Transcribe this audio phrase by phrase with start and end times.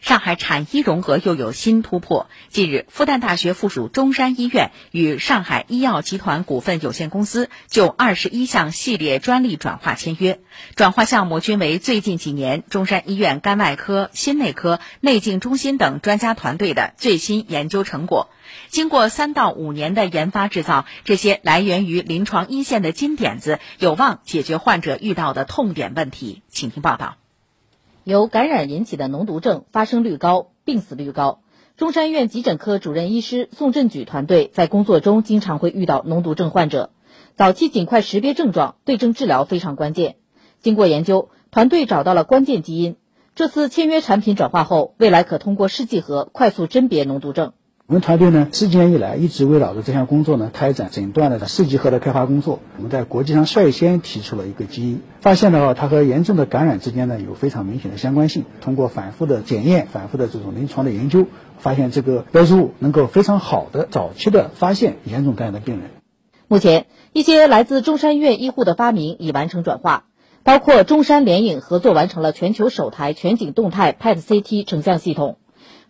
[0.00, 2.28] 上海产医融合又有新突破。
[2.48, 10.40] 近日，复旦大学附属中山医院与上海医药集团股份有限公司就二十一项系列专利转化签约，
[10.76, 18.30] 转化项目均为最近几年中山医院肝外科、心内科、内镜中心等专家团队的最新研究成果。
[18.68, 26.42] 经过三到五年的研发制造，这些来源于临床一线的金点子，有望解决患者遇到的痛点问题。
[26.48, 27.16] 请听报道。
[28.08, 31.42] 由感染引起的脓毒症发生率高，病死率高。
[31.76, 36.88] 中山医院急诊科主任医师宋振举团队在工作中经常会遇到脓毒症患者，
[37.34, 40.16] 早期尽快识别症状，对症治疗非常关键。
[40.58, 42.96] 经过研究，团队找到了关键基因。
[43.34, 47.52] 这次签约产品转化后，未来可通过试剂盒快速甄别脓毒症。
[47.88, 52.60] 我们团队呢，十几年以来一直围绕着这项工作呢，开展诊断的试剂盒的开发工作。
[52.76, 58.44] 我们在国际上率先提出了一个基因，发现的话，它和严重的感染之间呢有非常明显的相关性。
[58.60, 65.88] 通过反复的检验、反复的这种临床的研究，发现这个标志物能够非常好的早期的发现严重感染的病人。
[66.46, 70.04] 目前，一些来自中山医院医护的发明已完成转化，
[70.42, 75.38] 包括中山联影合作完成了全球首台全景动态 PET-CT 成像系统。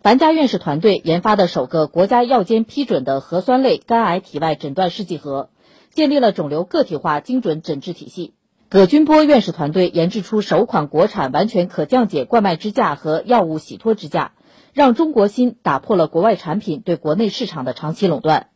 [0.01, 5.49] 樊家院士团队研发的首个国家药监批准的核酸类肝癌体外诊断试剂盒，
[5.93, 8.33] 建立了肿瘤个体化精准诊治体系。
[8.69, 14.31] 葛军波院士团队研制出首款国产完全可降解冠脉支架和药物洗脱支架，
[14.71, 18.47] 让中国芯打破了国外产品对国内市场的长期垄断。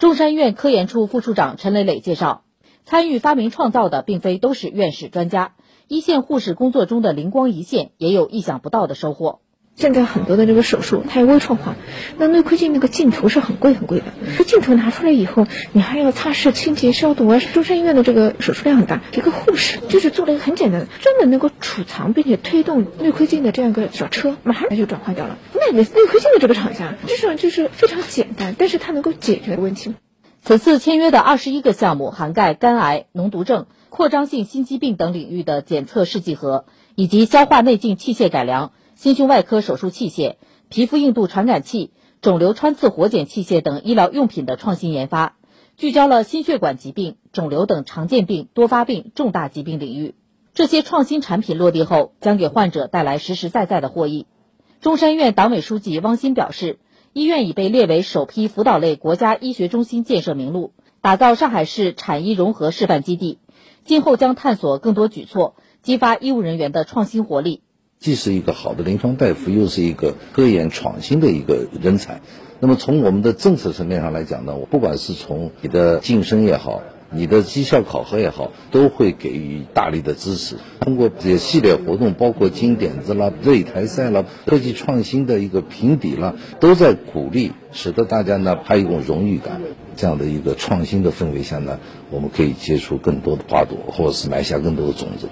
[0.00, 2.42] 中山院科研处副处长陈磊磊介绍，
[2.84, 5.54] 参与发明创造的并非都是院士专家，
[5.86, 9.38] 一线护士工作中的灵光一现也有意想不到的收获。
[9.76, 11.74] 现在很多的这个手术，它有微创化，
[12.18, 14.04] 那内窥镜那个镜头是很贵很贵的。
[14.36, 17.38] 这镜头拿出来以后，你还要擦拭、清洁、消毒啊。
[17.38, 25.38] 中山医院的这个手术量很大，一个护士就是做了一个很简单的、专门能够储藏并且推动内窥镜的这样一个小车，马上就转换掉了。
[25.54, 29.94] 那内窥镜的这个厂家，实际上就是非常简单，但是它能够解决问题。
[30.42, 38.72] 此次签约的二十一个项目，涵盖肝癌、脓毒症、扩张性心肌病等领域的检测试剂盒，以及消化内镜器械改良。
[39.00, 40.34] 心胸外科手术器械、
[40.68, 41.90] 皮肤硬度传感器、
[42.20, 45.36] 肿瘤穿刺活检器械等医疗用品的创新研发，
[45.78, 50.16] 聚焦了心血管疾病、肿瘤等常见病、多发病、重大疾病领域。
[50.52, 54.26] 这些创新产品落地后，将给患者带来实实在在的获益。
[54.82, 56.78] 中山院党委书记汪鑫表示，
[57.14, 63.38] 医院已被列为首批辅导类国家医学中心建设名录，打造上海市产医融合示范基地。
[63.82, 67.62] 今后将探索更多举措，激发医务人员的创新活力。
[68.00, 72.22] 既是一个好的临床大夫，又是一个科研创新的一个人才。
[72.58, 76.80] 那么从我们的政策层面上来讲呢，我不管是从你的晋升也好，
[77.12, 80.56] 你的绩效考核也好，都会给予大力的支持。
[80.80, 89.60] 通过这些系列活动，包括金点子啦、擂台赛啦、科技创新的一个评比啦，都在鼓励，使得大家呢还有一种荣誉感。
[89.94, 91.78] 这样的一个创新的氛围下呢，
[92.10, 95.28] 我们可以结出更多的花朵，或者是埋下更多的种子。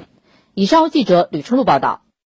[0.53, 2.03] 以上记者吕春露报道。